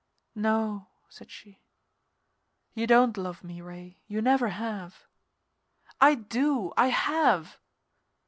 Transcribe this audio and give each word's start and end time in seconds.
"No," 0.33 0.87
said 1.09 1.29
she. 1.29 1.59
"You 2.73 2.87
don't 2.87 3.17
love 3.17 3.43
me, 3.43 3.61
Ray. 3.61 3.99
You 4.07 4.19
never 4.19 4.47
have." 4.47 5.05
"I 5.99 6.15
do! 6.15 6.73
I 6.75 6.87
have!" 6.87 7.59